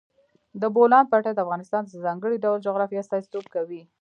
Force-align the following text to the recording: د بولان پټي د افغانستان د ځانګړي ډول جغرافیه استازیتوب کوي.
د 0.61 0.63
بولان 0.75 1.05
پټي 1.11 1.31
د 1.33 1.39
افغانستان 1.45 1.81
د 1.85 1.93
ځانګړي 2.05 2.37
ډول 2.43 2.57
جغرافیه 2.67 3.01
استازیتوب 3.01 3.45
کوي. 3.55 3.81